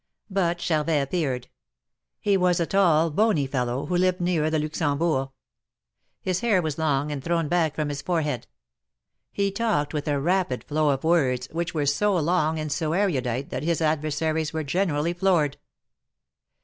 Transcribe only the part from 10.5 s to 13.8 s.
flow of words, which were so long and so erudite that his